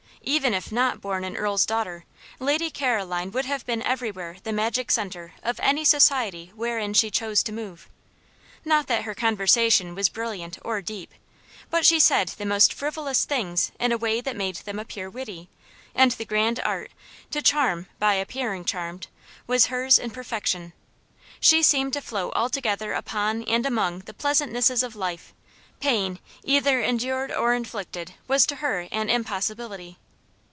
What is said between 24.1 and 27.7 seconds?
pleasantnesses of life; pain, either endured or